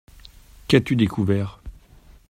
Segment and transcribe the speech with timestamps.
[0.67, 1.61] Qu’as-tu découvert?